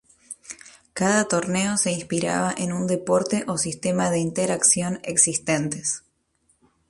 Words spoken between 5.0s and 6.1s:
existentes.